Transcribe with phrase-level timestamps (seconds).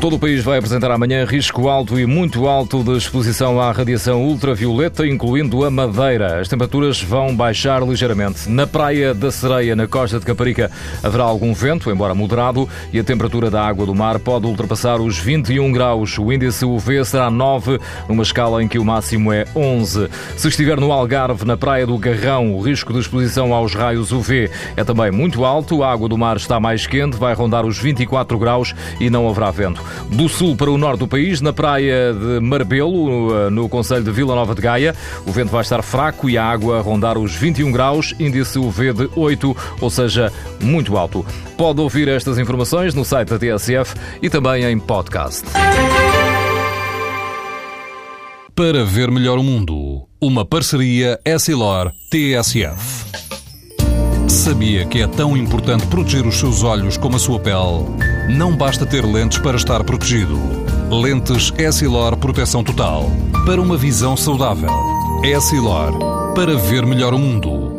[0.00, 4.24] Todo o país vai apresentar amanhã risco alto e muito alto de exposição à radiação
[4.24, 6.40] ultravioleta, incluindo a Madeira.
[6.40, 8.48] As temperaturas vão baixar ligeiramente.
[8.48, 10.70] Na Praia da Sereia, na costa de Caparica,
[11.02, 15.18] haverá algum vento, embora moderado, e a temperatura da água do mar pode ultrapassar os
[15.18, 16.16] 21 graus.
[16.16, 20.08] O índice UV será 9, numa escala em que o máximo é 11.
[20.34, 24.50] Se estiver no Algarve, na Praia do Garrão, o risco de exposição aos raios UV
[24.78, 25.82] é também muito alto.
[25.82, 29.50] A água do mar está mais quente, vai rondar os 24 graus e não haverá
[29.50, 34.10] vento do sul para o norte do país, na praia de Marbelo, no Conselho de
[34.10, 34.94] Vila Nova de Gaia.
[35.26, 39.10] O vento vai estar fraco e a água rondar os 21 graus, índice UV de
[39.14, 41.24] 8, ou seja, muito alto.
[41.56, 45.44] Pode ouvir estas informações no site da TSF e também em podcast.
[48.54, 53.06] Para ver melhor o mundo, uma parceria Essilor-TSF.
[54.28, 58.09] Sabia que é tão importante proteger os seus olhos como a sua pele?
[58.36, 60.38] Não basta ter lentes para estar protegido.
[60.88, 63.10] Lentes Essilor Proteção Total.
[63.44, 64.70] Para uma visão saudável.
[65.24, 66.32] Essilor.
[66.32, 67.69] Para ver melhor o mundo.